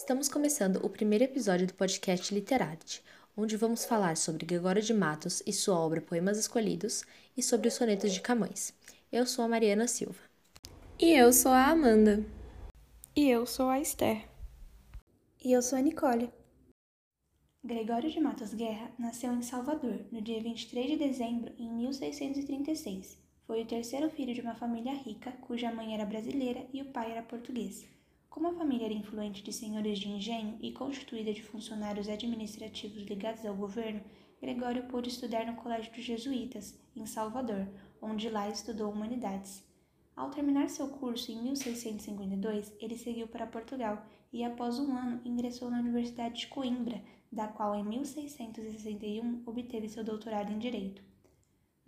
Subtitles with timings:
[0.00, 3.04] Estamos começando o primeiro episódio do podcast Literarte,
[3.36, 7.04] onde vamos falar sobre Gregório de Matos e sua obra Poemas Escolhidos
[7.36, 8.72] e sobre os sonetos de Camões.
[9.12, 10.18] Eu sou a Mariana Silva.
[10.98, 12.24] E eu sou a Amanda.
[13.14, 14.26] E eu sou a Esther.
[15.44, 16.30] E eu sou a Nicole.
[17.62, 23.18] Gregório de Matos Guerra nasceu em Salvador no dia 23 de dezembro em 1636.
[23.46, 27.12] Foi o terceiro filho de uma família rica, cuja mãe era brasileira e o pai
[27.12, 27.99] era português.
[28.30, 33.44] Como a família era influente de senhores de engenho e constituída de funcionários administrativos ligados
[33.44, 34.00] ao governo,
[34.40, 37.68] Gregório pôde estudar no Colégio dos Jesuítas, em Salvador,
[38.00, 39.64] onde lá estudou humanidades.
[40.14, 45.68] Ao terminar seu curso em 1652, ele seguiu para Portugal e, após um ano, ingressou
[45.68, 51.09] na Universidade de Coimbra, da qual em 1661 obteve seu doutorado em Direito.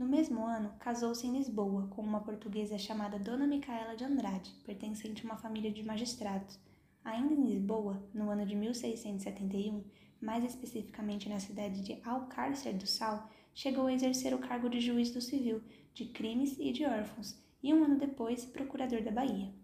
[0.02, 5.22] No mesmo ano, casou-se em Lisboa com uma portuguesa chamada Dona Micaela de Andrade, pertencente
[5.22, 6.58] a uma família de magistrados.
[7.04, 9.84] Ainda em Lisboa, no ano de 1671,
[10.20, 15.12] mais especificamente na cidade de Alcárcer do Sal, chegou a exercer o cargo de juiz
[15.12, 15.62] do civil,
[15.94, 19.54] de crimes e de órfãos, e um ano depois, procurador da Bahia.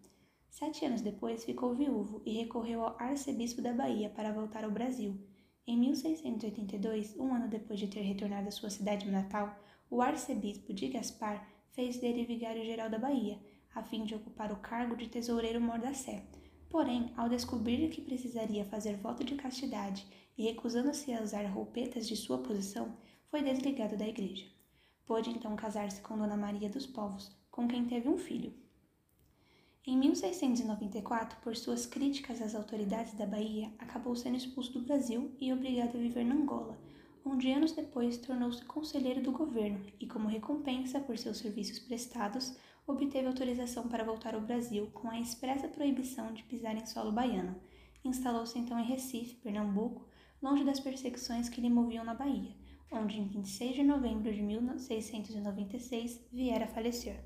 [0.49, 5.19] Sete anos depois, ficou viúvo e recorreu ao arcebispo da Bahia para voltar ao Brasil.
[5.67, 9.59] Em 1682, um ano depois de ter retornado à sua cidade natal,
[9.91, 13.39] o arcebispo de Gaspar fez dele vigário-geral da Bahia,
[13.75, 16.25] a fim de ocupar o cargo de tesoureiro Mordacé.
[16.69, 22.17] Porém, ao descobrir que precisaria fazer voto de castidade e recusando-se a usar roupetas de
[22.17, 22.97] sua posição,
[23.31, 24.47] foi desligado da igreja.
[25.07, 28.53] Pôde então casar-se com Dona Maria dos Povos, com quem teve um filho.
[29.87, 35.51] Em 1694, por suas críticas às autoridades da Bahia, acabou sendo expulso do Brasil e
[35.51, 36.79] obrigado a viver na Angola,
[37.25, 43.27] onde anos depois tornou-se conselheiro do governo e, como recompensa por seus serviços prestados, obteve
[43.27, 47.61] autorização para voltar ao Brasil com a expressa proibição de pisar em solo baiano.
[48.05, 50.09] Instalou-se então em Recife, Pernambuco,
[50.41, 52.55] longe das perseguições que lhe moviam na Bahia,
[52.91, 57.23] onde em 26 de novembro de 1696 viera a falecer.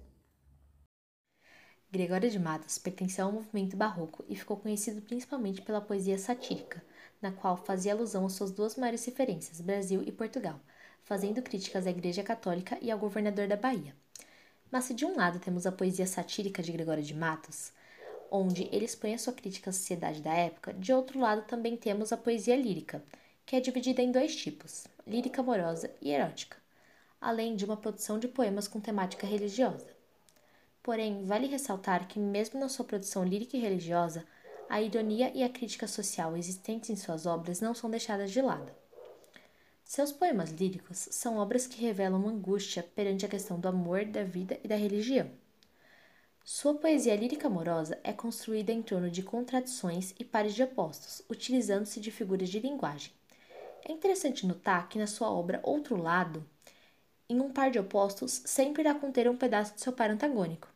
[1.93, 6.83] Gregório de Matos pertenceu ao movimento barroco e ficou conhecido principalmente pela poesia satírica,
[7.23, 10.61] na qual fazia alusão às suas duas maiores referências, Brasil e Portugal,
[11.05, 13.95] fazendo críticas à Igreja Católica e ao governador da Bahia.
[14.71, 17.73] Mas se de um lado temos a poesia satírica de Gregório de Matos,
[18.31, 22.13] onde ele expõe a sua crítica à sociedade da época, de outro lado também temos
[22.13, 23.05] a poesia lírica,
[23.45, 26.57] que é dividida em dois tipos, lírica amorosa e erótica,
[27.21, 29.87] além de uma produção de poemas com temática religiosa.
[30.83, 34.25] Porém, vale ressaltar que, mesmo na sua produção lírica e religiosa,
[34.73, 38.73] a ironia e a crítica social existentes em suas obras não são deixadas de lado.
[39.85, 44.59] Seus poemas líricos são obras que revelam angústia perante a questão do amor, da vida
[44.65, 45.31] e da religião.
[46.43, 52.01] Sua poesia lírica amorosa é construída em torno de contradições e pares de opostos, utilizando-se
[52.01, 53.13] de figuras de linguagem.
[53.87, 56.49] É interessante notar que na sua obra Outro Lado,
[57.29, 60.72] em um par de opostos sempre irá conter um pedaço de seu par antagônico.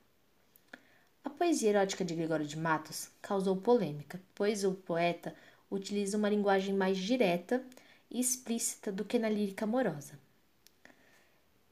[1.26, 5.34] A poesia erótica de Gregório de Matos causou polêmica, pois o poeta
[5.68, 7.64] utiliza uma linguagem mais direta
[8.08, 10.16] e explícita do que na lírica amorosa.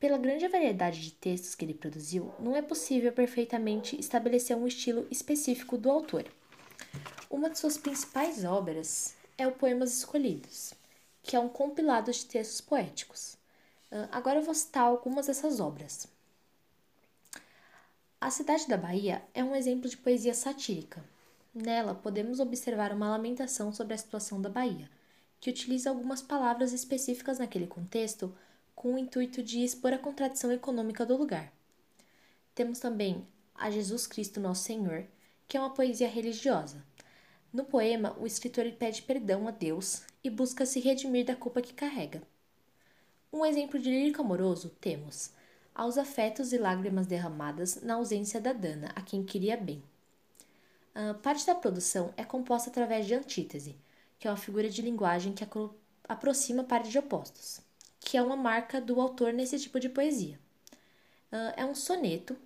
[0.01, 5.07] Pela grande variedade de textos que ele produziu, não é possível perfeitamente estabelecer um estilo
[5.09, 6.25] específico do autor.
[7.31, 10.75] Uma de suas principais obras é o Poemas Escolhidos,
[11.23, 13.37] que é um compilado de textos poéticos.
[14.11, 16.13] Agora eu vou citar algumas dessas obras.
[18.25, 21.05] A Cidade da Bahia é um exemplo de poesia satírica.
[21.55, 24.89] Nela, podemos observar uma lamentação sobre a situação da Bahia,
[25.39, 28.35] que utiliza algumas palavras específicas naquele contexto
[28.75, 31.53] com o intuito de expor a contradição econômica do lugar.
[32.55, 35.05] Temos também a Jesus Cristo Nosso Senhor,
[35.47, 36.83] que é uma poesia religiosa.
[37.53, 41.75] No poema, o escritor pede perdão a Deus e busca se redimir da culpa que
[41.75, 42.23] carrega.
[43.31, 45.31] Um exemplo de lírico amoroso temos
[45.75, 49.83] aos afetos e lágrimas derramadas na ausência da Dana, a quem queria bem.
[50.95, 53.77] Uh, parte da produção é composta através de antítese,
[54.19, 55.45] que é uma figura de linguagem que
[56.09, 57.61] aproxima pares de opostos,
[57.99, 60.39] que é uma marca do autor nesse tipo de poesia.
[61.33, 62.37] Uh, é um soneto.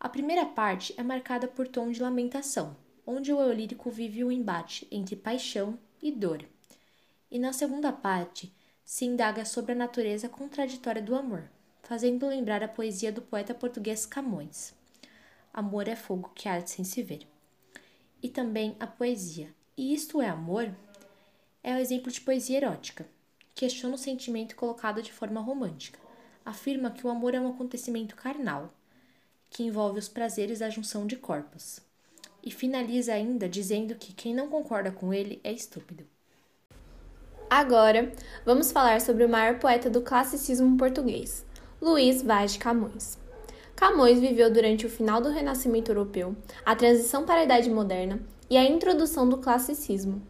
[0.00, 2.76] A primeira parte é marcada por tom de lamentação,
[3.06, 6.44] onde o eu lírico vive o embate entre paixão e dor.
[7.30, 8.52] E na segunda parte
[8.84, 11.48] se indaga sobre a natureza contraditória do amor,
[11.82, 14.72] fazendo lembrar a poesia do poeta português Camões.
[15.52, 17.26] Amor é fogo que arde sem se ver.
[18.22, 20.72] E também a poesia E Isto é Amor
[21.62, 23.06] é o um exemplo de poesia erótica.
[23.54, 25.98] Questiona o sentimento colocado de forma romântica.
[26.44, 28.72] Afirma que o amor é um acontecimento carnal,
[29.50, 31.80] que envolve os prazeres da junção de corpos.
[32.42, 36.04] e finaliza ainda dizendo que quem não concorda com ele é estúpido.
[37.48, 38.10] Agora,
[38.44, 41.44] vamos falar sobre o maior poeta do classicismo português,
[41.82, 43.18] Luís Vaz de Camões.
[43.74, 48.56] Camões viveu durante o final do Renascimento Europeu, a transição para a Idade Moderna e
[48.56, 50.22] a introdução do classicismo.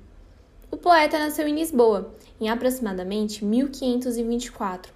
[0.70, 2.10] O poeta nasceu em Lisboa,
[2.40, 4.94] em aproximadamente 1524,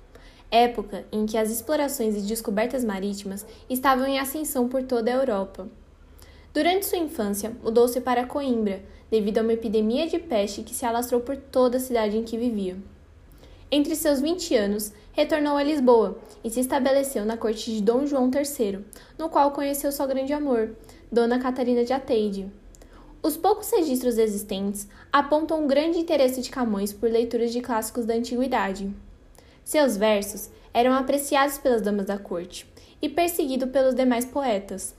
[0.51, 5.69] época em que as explorações e descobertas marítimas estavam em ascensão por toda a Europa.
[6.55, 11.21] Durante sua infância, mudou-se para Coimbra, devido a uma epidemia de peste que se alastrou
[11.21, 12.79] por toda a cidade em que vivia.
[13.71, 18.31] Entre seus 20 anos, retornou a Lisboa e se estabeleceu na corte de Dom João
[18.31, 18.85] III,
[19.19, 20.77] no qual conheceu seu grande amor,
[21.11, 22.49] Dona Catarina de Ateide.
[23.21, 28.15] Os poucos registros existentes apontam um grande interesse de Camões por leituras de clássicos da
[28.15, 28.89] antiguidade.
[29.65, 32.73] Seus versos eram apreciados pelas damas da corte
[33.03, 34.95] e perseguido pelos demais poetas.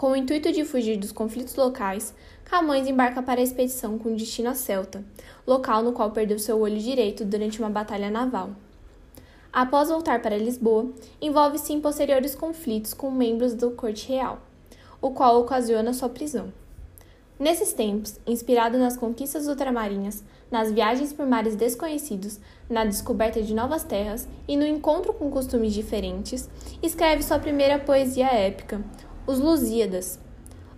[0.00, 2.14] Com o intuito de fugir dos conflitos locais,
[2.46, 5.04] Camões embarca para a expedição com destino a Celta,
[5.46, 8.52] local no qual perdeu seu olho direito durante uma batalha naval.
[9.52, 14.40] Após voltar para Lisboa, envolve-se em posteriores conflitos com membros do corte real,
[15.02, 16.50] o qual ocasiona sua prisão.
[17.38, 23.84] Nesses tempos, inspirado nas conquistas ultramarinhas, nas viagens por mares desconhecidos, na descoberta de novas
[23.84, 26.48] terras e no encontro com costumes diferentes,
[26.82, 28.82] escreve sua primeira poesia épica,
[29.30, 30.18] Os Lusíadas,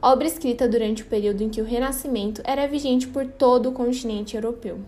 [0.03, 4.37] obra escrita durante o período em que o Renascimento era vigente por todo o continente
[4.37, 4.79] europeu.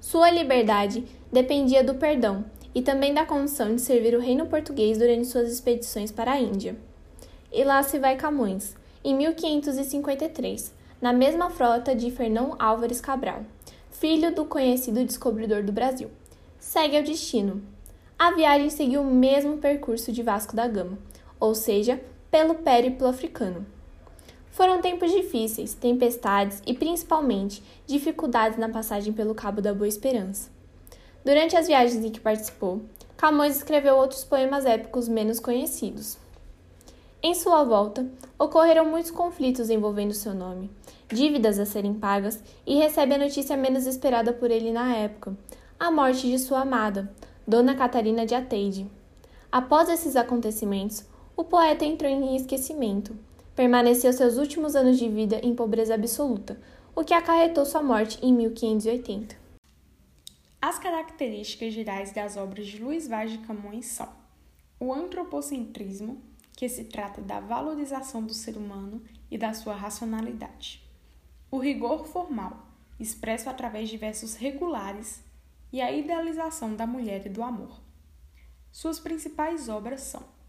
[0.00, 5.26] Sua liberdade dependia do perdão e também da condição de servir o reino português durante
[5.26, 6.78] suas expedições para a Índia.
[7.52, 13.44] E lá se vai Camões, em 1553, na mesma frota de Fernão Álvares Cabral,
[13.90, 16.10] filho do conhecido descobridor do Brasil.
[16.58, 17.62] Segue ao destino.
[18.18, 20.96] A viagem seguiu o mesmo percurso de Vasco da Gama,
[21.38, 23.66] ou seja, pelo périplo africano.
[24.50, 30.50] Foram tempos difíceis, tempestades e, principalmente, dificuldades na passagem pelo Cabo da Boa Esperança.
[31.24, 32.82] Durante as viagens em que participou,
[33.16, 36.16] Camões escreveu outros poemas épicos menos conhecidos.
[37.22, 38.06] Em sua volta,
[38.38, 40.70] ocorreram muitos conflitos envolvendo seu nome,
[41.06, 45.36] dívidas a serem pagas e recebe a notícia menos esperada por ele na época:
[45.78, 47.12] a morte de sua amada,
[47.46, 48.90] Dona Catarina de Ateide.
[49.52, 51.04] Após esses acontecimentos,
[51.40, 53.16] o poeta entrou em esquecimento
[53.56, 56.60] Permaneceu seus últimos anos de vida em pobreza absoluta,
[56.94, 59.36] o que acarretou sua morte em 1580.
[60.60, 64.08] As características gerais das obras de Luís Vaz de Camões são
[64.78, 66.22] o antropocentrismo,
[66.54, 70.86] que se trata da valorização do ser humano e da sua racionalidade,
[71.50, 72.66] o rigor formal,
[72.98, 75.24] expresso através de versos regulares,
[75.72, 77.80] e a idealização da mulher e do amor.
[78.70, 80.39] Suas principais obras são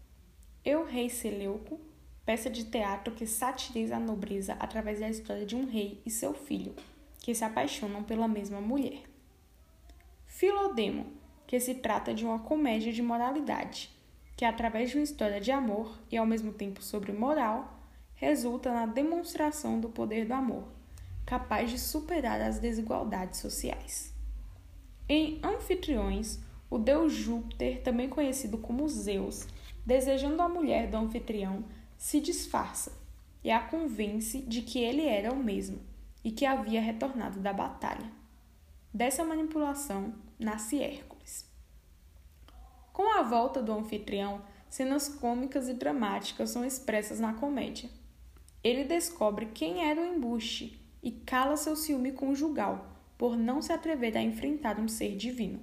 [0.64, 1.80] Eu, Rei Seleuco,
[2.24, 6.32] peça de teatro que satiriza a nobreza através da história de um rei e seu
[6.32, 6.72] filho,
[7.18, 9.02] que se apaixonam pela mesma mulher.
[10.24, 11.06] Filodemo,
[11.48, 13.90] que se trata de uma comédia de moralidade,
[14.36, 17.80] que através de uma história de amor e ao mesmo tempo sobre moral,
[18.14, 20.68] resulta na demonstração do poder do amor,
[21.26, 24.14] capaz de superar as desigualdades sociais.
[25.08, 26.38] Em Anfitriões,
[26.70, 29.48] o deus Júpiter, também conhecido como Zeus,
[29.84, 31.64] desejando a mulher do anfitrião,
[31.96, 32.92] se disfarça
[33.44, 35.80] e a convence de que ele era o mesmo
[36.24, 38.10] e que havia retornado da batalha.
[38.92, 41.50] Dessa manipulação nasce Hércules.
[42.92, 47.90] Com a volta do anfitrião, cenas cômicas e dramáticas são expressas na comédia.
[48.62, 54.16] Ele descobre quem era o embuste e cala seu ciúme conjugal por não se atrever
[54.16, 55.60] a enfrentar um ser divino.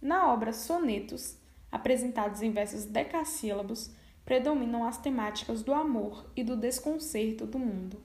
[0.00, 1.36] Na obra Sonetos,
[1.70, 3.90] apresentados em versos decassílabos,
[4.24, 8.00] predominam as temáticas do amor e do desconcerto do mundo.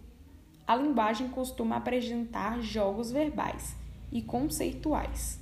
[0.66, 3.76] A linguagem costuma apresentar jogos verbais
[4.12, 5.40] e conceituais.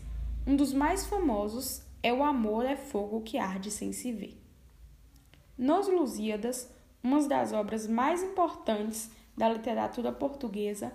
[0.47, 4.41] Um dos mais famosos é O Amor é Fogo que Arde Sem Se Ver.
[5.55, 6.67] Nos Lusíadas,
[7.03, 10.91] uma das obras mais importantes da literatura portuguesa,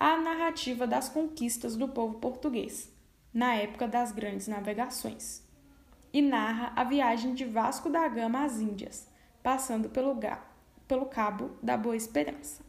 [0.00, 2.92] a narrativa das conquistas do povo português,
[3.32, 5.46] na época das grandes navegações,
[6.12, 9.08] e narra a viagem de Vasco da Gama às Índias,
[9.42, 10.18] passando pelo,
[10.86, 12.64] pelo Cabo da Boa Esperança.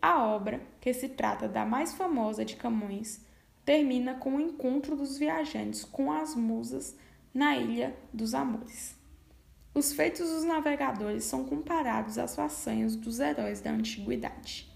[0.00, 3.20] A obra, que se trata da mais famosa de Camões,
[3.64, 6.96] termina com o encontro dos viajantes com as musas
[7.34, 8.96] na Ilha dos Amores.
[9.74, 14.69] Os feitos dos navegadores são comparados às façanhas dos heróis da antiguidade.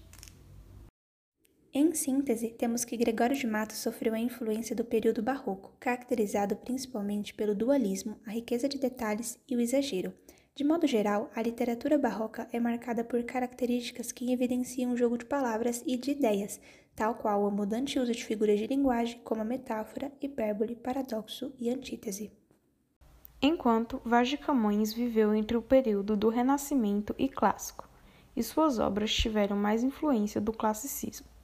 [1.77, 7.33] Em síntese, temos que Gregório de Matos sofreu a influência do período barroco, caracterizado principalmente
[7.33, 10.13] pelo dualismo, a riqueza de detalhes e o exagero,
[10.55, 15.25] De modo geral, a literatura barroca é marcada por características que evidenciam o jogo de
[15.25, 16.61] palavras e de ideias,
[16.95, 21.69] tal qual o abundante uso de figuras de linguagem como a metáfora, hipérbole, paradoxo e
[21.69, 22.31] antítese.
[23.41, 27.89] Enquanto Vaz de Camões viveu entre o período do Renascimento e Clássico,
[28.33, 31.34] e suas obras tiveram mais influência do classicismo,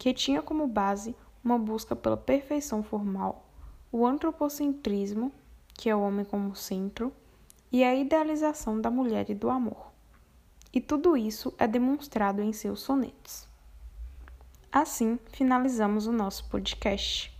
[0.00, 1.14] que tinha como base
[1.44, 3.44] uma busca pela perfeição formal,
[3.92, 5.30] o antropocentrismo,
[5.74, 7.12] que é o homem como centro,
[7.70, 9.92] e a idealização da mulher e do amor.
[10.72, 13.46] E tudo isso é demonstrado em seus sonetos.
[14.72, 17.38] Assim, finalizamos o nosso podcast.